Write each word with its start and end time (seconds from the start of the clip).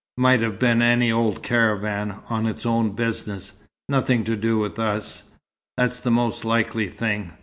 "Might 0.17 0.41
have 0.41 0.57
been 0.57 0.81
any 0.81 1.11
old 1.11 1.43
caravan, 1.43 2.21
on 2.27 2.47
its 2.47 2.65
own 2.65 2.93
business 2.93 3.53
nothing 3.87 4.23
to 4.23 4.35
do 4.35 4.57
with 4.57 4.79
us. 4.79 5.21
That's 5.77 5.99
the 5.99 6.09
most 6.09 6.43
likely 6.43 6.87
thing. 6.87 7.33